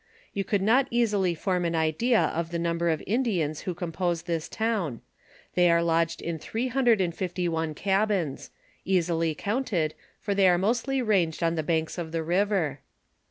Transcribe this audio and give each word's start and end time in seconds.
You 0.33 0.43
could 0.43 0.63
not 0.63 0.87
easily 0.89 1.35
form 1.35 1.63
an 1.63 1.75
idea 1.75 2.19
of 2.19 2.49
the 2.49 2.57
number 2.57 2.89
of 2.89 3.03
Indians 3.05 3.59
who 3.61 3.75
compose 3.75 4.23
this 4.23 4.49
town; 4.49 5.01
they 5.53 5.69
are 5.69 5.83
lodged 5.83 6.23
in 6.23 6.39
three 6.39 6.69
hundred 6.69 6.99
and 6.99 7.13
fifty 7.15 7.47
one 7.47 7.75
cabins, 7.75 8.49
easily 8.83 9.35
counted, 9.35 9.93
for 10.19 10.33
they 10.33 10.49
are 10.49 10.57
mostly 10.57 11.03
ranged 11.03 11.43
on 11.43 11.53
the 11.53 11.61
banks 11.61 11.99
of 11.99 12.11
the 12.13 12.23
river. 12.23 12.79